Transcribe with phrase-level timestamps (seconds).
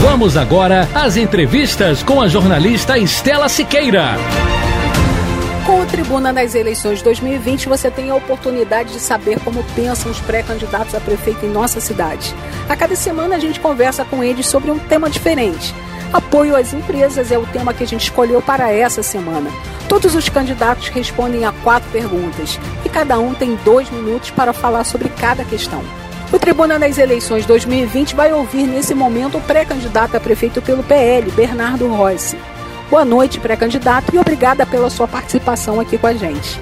[0.00, 4.16] Vamos agora às entrevistas com a jornalista Estela Siqueira.
[5.66, 10.18] Com o Tribuna nas eleições 2020, você tem a oportunidade de saber como pensam os
[10.18, 12.34] pré-candidatos a prefeito em nossa cidade.
[12.66, 15.74] A cada semana a gente conversa com eles sobre um tema diferente.
[16.10, 19.50] Apoio às empresas é o tema que a gente escolheu para essa semana.
[19.86, 24.84] Todos os candidatos respondem a quatro perguntas e cada um tem dois minutos para falar
[24.84, 25.84] sobre cada questão.
[26.32, 31.28] O Tribuna nas Eleições 2020 vai ouvir nesse momento o pré-candidato a prefeito pelo PL,
[31.32, 32.38] Bernardo Rossi.
[32.88, 36.60] Boa noite, pré-candidato, e obrigada pela sua participação aqui com a gente.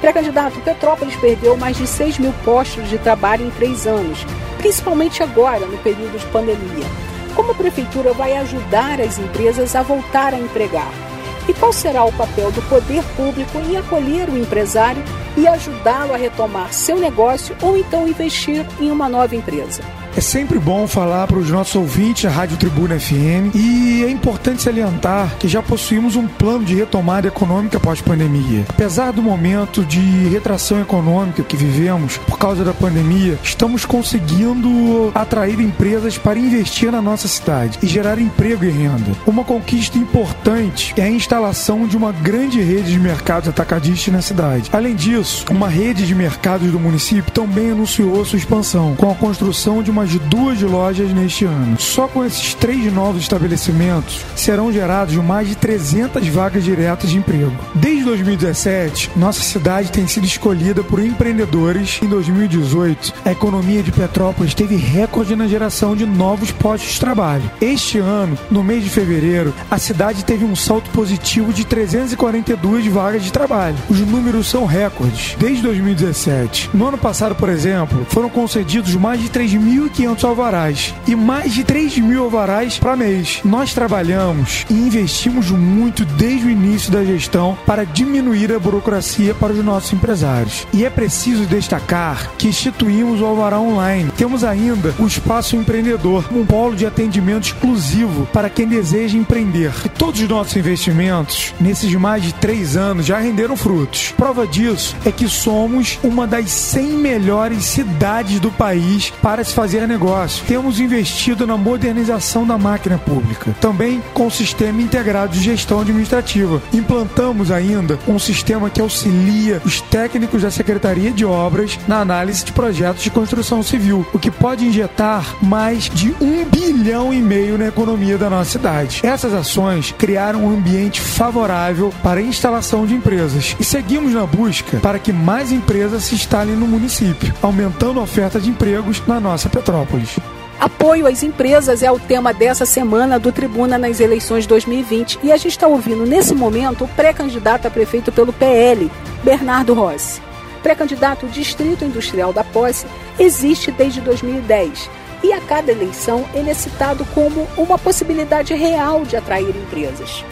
[0.00, 4.24] Pré-candidato, Petrópolis perdeu mais de 6 mil postos de trabalho em três anos,
[4.58, 6.86] principalmente agora, no período de pandemia.
[7.34, 11.07] Como a prefeitura vai ajudar as empresas a voltar a empregar?
[11.48, 15.02] E qual será o papel do poder público em acolher o empresário
[15.36, 19.82] e ajudá-lo a retomar seu negócio ou então investir em uma nova empresa?
[20.18, 24.60] É sempre bom falar para os nossos ouvintes a Rádio Tribuna FM e é importante
[24.60, 28.64] salientar que já possuímos um plano de retomada econômica pós-pandemia.
[28.68, 35.60] Apesar do momento de retração econômica que vivemos por causa da pandemia, estamos conseguindo atrair
[35.60, 39.12] empresas para investir na nossa cidade e gerar emprego e renda.
[39.24, 44.68] Uma conquista importante é a instalação de uma grande rede de mercados atacadistas na cidade.
[44.72, 49.80] Além disso, uma rede de mercados do município também anunciou sua expansão com a construção
[49.80, 51.78] de uma de duas lojas neste ano.
[51.78, 57.52] Só com esses três novos estabelecimentos serão gerados mais de 300 vagas diretas de emprego.
[57.74, 62.00] Desde 2017, nossa cidade tem sido escolhida por empreendedores.
[62.02, 67.50] Em 2018, a economia de Petrópolis teve recorde na geração de novos postos de trabalho.
[67.60, 73.22] Este ano, no mês de fevereiro, a cidade teve um salto positivo de 342 vagas
[73.22, 73.76] de trabalho.
[73.88, 75.36] Os números são recordes.
[75.38, 76.70] Desde 2017.
[76.74, 81.64] No ano passado, por exemplo, foram concedidos mais de 3.500 1.500 alvarás e mais de
[81.64, 83.40] 3 mil alvarás para mês.
[83.44, 89.52] Nós trabalhamos e investimos muito desde o início da gestão para diminuir a burocracia para
[89.52, 90.66] os nossos empresários.
[90.72, 94.10] E é preciso destacar que instituímos o Alvará Online.
[94.16, 99.72] Temos ainda o Espaço Empreendedor, um polo de atendimento exclusivo para quem deseja empreender.
[99.84, 104.12] E todos os nossos investimentos, nesses mais de três anos, já renderam frutos.
[104.16, 109.77] Prova disso é que somos uma das 100 melhores cidades do país para se fazer
[109.86, 110.44] negócio.
[110.46, 116.62] Temos investido na modernização da máquina pública, também com o sistema integrado de gestão administrativa.
[116.72, 122.52] Implantamos ainda um sistema que auxilia os técnicos da Secretaria de Obras na análise de
[122.52, 127.68] projetos de construção civil, o que pode injetar mais de um bilhão e meio na
[127.68, 129.00] economia da nossa cidade.
[129.02, 134.78] Essas ações criaram um ambiente favorável para a instalação de empresas e seguimos na busca
[134.78, 139.48] para que mais empresas se instalem no município, aumentando a oferta de empregos na nossa
[139.48, 139.67] Petrópolis.
[139.68, 140.18] Petrópolis.
[140.58, 145.36] Apoio às empresas é o tema dessa semana do Tribuna nas eleições 2020 e a
[145.36, 148.90] gente está ouvindo nesse momento o pré-candidato a prefeito pelo PL,
[149.22, 150.22] Bernardo Rossi.
[150.62, 152.86] Pré-candidato Distrito Industrial da Posse
[153.18, 154.90] existe desde 2010
[155.22, 160.24] e a cada eleição ele é citado como uma possibilidade real de atrair empresas.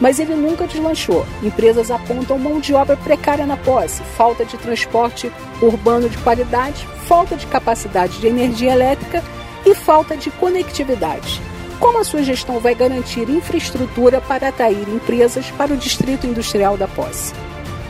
[0.00, 1.26] Mas ele nunca deslanchou.
[1.42, 5.30] Empresas apontam mão de obra precária na posse, falta de transporte
[5.60, 9.22] urbano de qualidade, falta de capacidade de energia elétrica
[9.64, 11.42] e falta de conectividade.
[11.78, 16.88] Como a sua gestão vai garantir infraestrutura para atrair empresas para o Distrito Industrial da
[16.88, 17.32] Posse?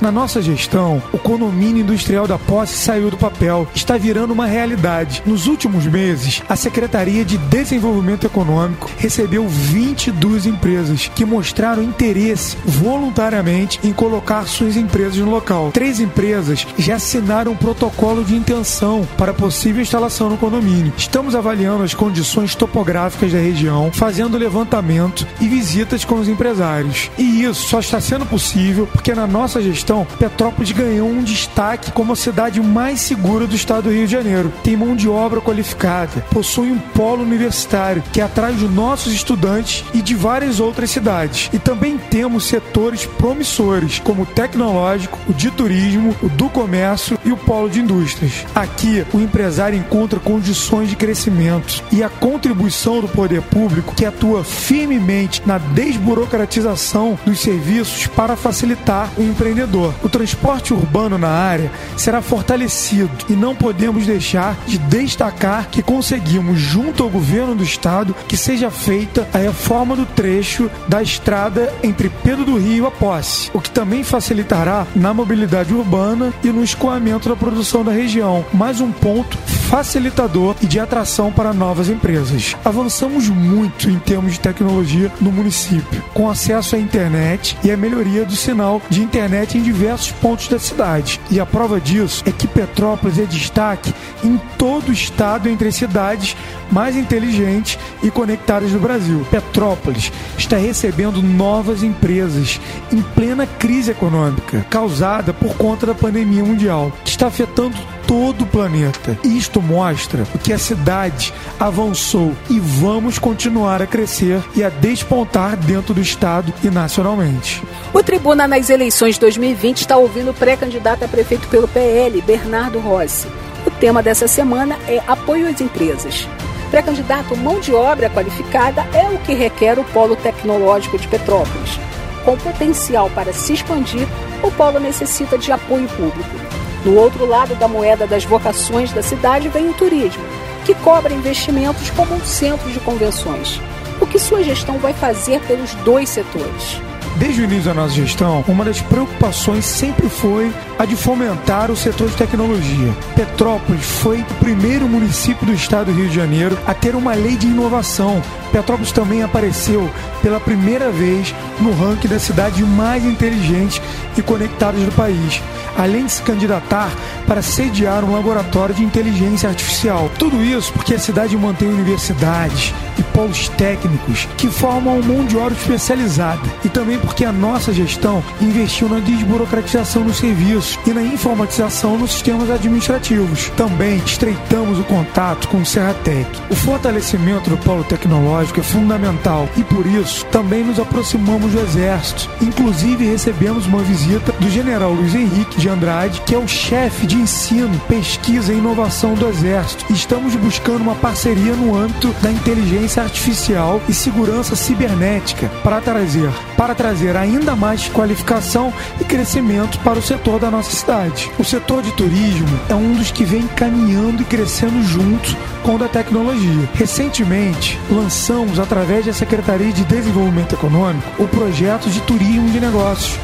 [0.00, 5.22] Na nossa gestão, o condomínio industrial da posse saiu do papel, está virando uma realidade.
[5.24, 13.80] Nos últimos meses, a Secretaria de Desenvolvimento Econômico recebeu 22 empresas que mostraram interesse voluntariamente
[13.82, 15.70] em colocar suas empresas no local.
[15.72, 20.92] Três empresas já assinaram um protocolo de intenção para possível instalação no condomínio.
[20.96, 27.10] Estamos avaliando as condições topográficas da região, fazendo levantamento e visitas com os empresários.
[27.16, 31.92] E isso só está sendo possível porque na nossa gestão gestão, Petrópolis ganhou um destaque
[31.92, 34.52] como a cidade mais segura do estado do Rio de Janeiro.
[34.62, 40.02] Tem mão de obra qualificada, possui um polo universitário que atrai os nossos estudantes e
[40.02, 41.48] de várias outras cidades.
[41.52, 47.32] E também temos setores promissores, como o tecnológico, o de turismo, o do comércio e
[47.32, 48.44] o polo de indústrias.
[48.54, 54.42] Aqui, o empresário encontra condições de crescimento e a contribuição do poder público que atua
[54.42, 59.75] firmemente na desburocratização dos serviços para facilitar o empreendedor.
[60.02, 66.58] O transporte urbano na área será fortalecido e não podemos deixar de destacar que conseguimos,
[66.58, 72.08] junto ao governo do estado, que seja feita a reforma do trecho da estrada entre
[72.08, 77.28] Pedro do Rio a Posse, o que também facilitará na mobilidade urbana e no escoamento
[77.28, 78.44] da produção da região.
[78.52, 79.36] Mais um ponto
[79.68, 82.56] facilitador e de atração para novas empresas.
[82.64, 88.24] Avançamos muito em termos de tecnologia no município, com acesso à internet e a melhoria
[88.24, 91.20] do sinal de internet em diversos pontos da cidade.
[91.28, 93.92] E a prova disso é que Petrópolis é destaque
[94.22, 96.36] em todo o estado entre as cidades
[96.70, 99.26] mais inteligentes e conectadas do Brasil.
[99.30, 102.60] Petrópolis está recebendo novas empresas
[102.92, 107.76] em plena crise econômica causada por conta da pandemia mundial, que está afetando
[108.06, 109.18] todo o planeta.
[109.24, 115.92] Isto mostra que a cidade avançou e vamos continuar a crescer e a despontar dentro
[115.92, 117.62] do estado e nacionalmente.
[117.92, 123.26] O Tribuna nas eleições 2020 está ouvindo o pré-candidato a prefeito pelo PL, Bernardo Rossi.
[123.66, 126.28] O tema dessa semana é apoio às empresas.
[126.70, 131.80] Pré-candidato mão de obra qualificada é o que requer o polo tecnológico de Petrópolis.
[132.24, 134.06] Com potencial para se expandir,
[134.42, 136.36] o polo necessita de apoio público.
[136.84, 140.22] No outro lado da moeda das vocações da cidade vem o turismo,
[140.64, 143.60] que cobra investimentos como um centro de convenções.
[144.00, 146.80] O que sua gestão vai fazer pelos dois setores?
[147.18, 151.76] Desde o início da nossa gestão, uma das preocupações sempre foi a de fomentar o
[151.76, 152.94] setor de tecnologia.
[153.14, 157.36] Petrópolis foi o primeiro município do estado do Rio de Janeiro a ter uma lei
[157.36, 158.22] de inovação.
[158.52, 159.90] Petrópolis também apareceu
[160.22, 163.80] pela primeira vez no ranking das cidades mais inteligentes
[164.16, 165.40] e conectadas do país,
[165.76, 166.90] além de se candidatar
[167.26, 170.10] para sediar um laboratório de inteligência artificial.
[170.18, 175.36] Tudo isso porque a cidade mantém universidades e polos técnicos que formam uma mão de
[175.36, 181.02] obra especializada e também porque a nossa gestão investiu na desburocratização dos serviços e na
[181.02, 183.48] informatização nos sistemas administrativos.
[183.56, 186.28] Também estreitamos o contato com o Serratec.
[186.50, 192.28] O fortalecimento do polo tecnológico é fundamental e por isso também nos aproximamos do Exército.
[192.42, 197.14] Inclusive recebemos uma visita do General Luiz Henrique de Andrade, que é o chefe de
[197.14, 199.84] ensino, pesquisa e inovação do Exército.
[199.92, 206.74] Estamos buscando uma parceria no âmbito da inteligência artificial e segurança cibernética para trazer para
[206.74, 211.30] trazer ainda mais qualificação e crescimento para o setor da nossa cidade.
[211.38, 215.78] O setor de turismo é um dos que vem caminhando e crescendo junto com o
[215.78, 216.68] da tecnologia.
[216.74, 223.18] Recentemente, lançamos, através da Secretaria de Desenvolvimento Econômico, o projeto de turismo de negócios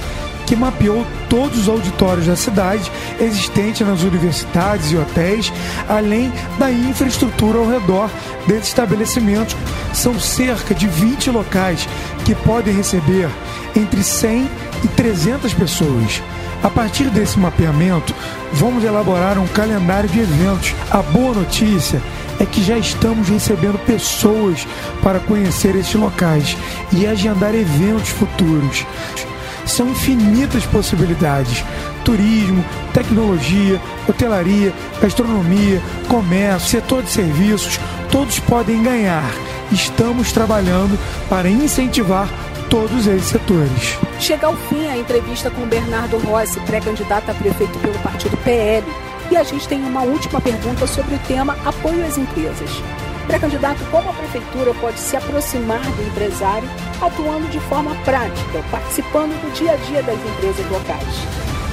[0.46, 2.90] que mapeou todos os auditórios da cidade
[3.20, 5.52] existentes nas universidades e hotéis,
[5.88, 8.10] além da infraestrutura ao redor
[8.46, 9.56] desses estabelecimentos.
[9.92, 11.88] São cerca de 20 locais
[12.24, 13.28] que podem receber
[13.76, 14.48] entre 100
[14.84, 16.22] e 300 pessoas.
[16.62, 18.14] A partir desse mapeamento,
[18.52, 20.74] vamos elaborar um calendário de eventos.
[20.90, 22.00] A boa notícia
[22.38, 24.66] é que já estamos recebendo pessoas
[25.02, 26.56] para conhecer esses locais
[26.92, 28.86] e agendar eventos futuros.
[29.66, 31.64] São infinitas possibilidades:
[32.04, 37.78] turismo, tecnologia, hotelaria, gastronomia, comércio, setor de serviços,
[38.10, 39.30] todos podem ganhar.
[39.70, 42.28] Estamos trabalhando para incentivar
[42.68, 43.98] todos esses setores.
[44.18, 48.86] Chega ao fim a entrevista com Bernardo Rossi, pré-candidato a prefeito pelo partido PL.
[49.30, 52.70] E a gente tem uma última pergunta sobre o tema apoio às empresas.
[53.26, 56.68] Pré-candidato, como a prefeitura pode se aproximar do empresário
[57.00, 61.14] atuando de forma prática, participando do dia a dia das empresas locais?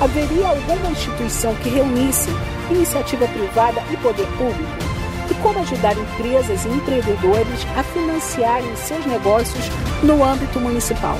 [0.01, 2.29] Haveria alguma instituição que reunisse
[2.70, 4.89] iniciativa privada e poder público?
[5.29, 9.65] E como ajudar empresas e empreendedores a financiarem seus negócios
[10.01, 11.18] no âmbito municipal?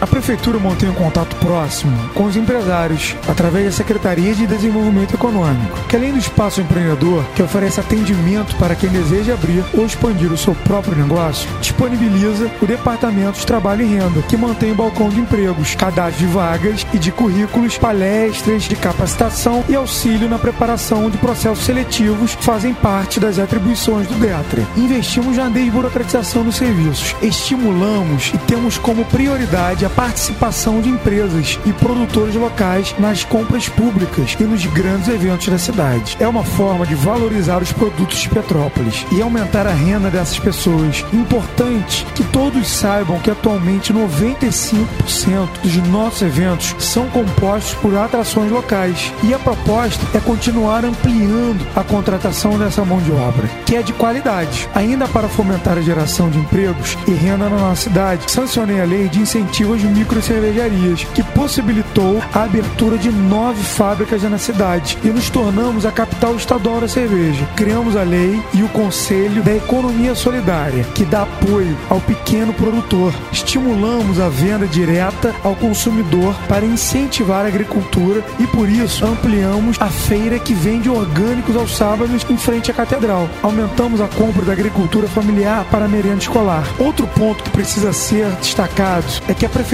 [0.00, 5.78] A Prefeitura mantém um contato próximo com os empresários através da Secretaria de Desenvolvimento Econômico,
[5.86, 10.38] que além do espaço empreendedor, que oferece atendimento para quem deseja abrir ou expandir o
[10.38, 15.20] seu próprio negócio, disponibiliza o Departamento de Trabalho e Renda, que mantém o balcão de
[15.20, 21.18] empregos, cadastro de vagas e de currículos, palestras de capacitação e auxílio na preparação de
[21.18, 24.66] processos seletivos fazem parte das atribuições do DETRE.
[24.78, 31.72] Investimos na desburocratização dos serviços, estimulamos e temos como prioridade a participação de empresas e
[31.72, 36.16] produtores locais nas compras públicas e nos grandes eventos da cidade.
[36.20, 41.04] É uma forma de valorizar os produtos de Petrópolis e aumentar a renda dessas pessoas.
[41.12, 44.86] Importante que todos saibam que atualmente 95%
[45.62, 51.82] dos nossos eventos são compostos por atrações locais e a proposta é continuar ampliando a
[51.82, 54.68] contratação dessa mão de obra, que é de qualidade.
[54.74, 59.08] Ainda para fomentar a geração de empregos e renda na nossa cidade, sancionei a lei
[59.08, 65.08] de incentivos de micro cervejarias, que possibilitou a abertura de nove fábricas na cidade e
[65.08, 67.48] nos tornamos a capital estadual da cerveja.
[67.56, 73.12] Criamos a lei e o Conselho da Economia Solidária, que dá apoio ao pequeno produtor.
[73.32, 79.88] Estimulamos a venda direta ao consumidor para incentivar a agricultura e por isso ampliamos a
[79.88, 83.28] feira que vende orgânicos aos sábados em frente à catedral.
[83.42, 86.64] Aumentamos a compra da agricultura familiar para a merenda escolar.
[86.78, 89.69] Outro ponto que precisa ser destacado é que a prefeitura